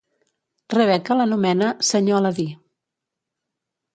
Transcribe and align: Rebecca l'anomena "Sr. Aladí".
Rebecca 0.77 1.13
l'anomena 1.19 1.69
"Sr. 1.89 2.15
Aladí". 2.21 2.47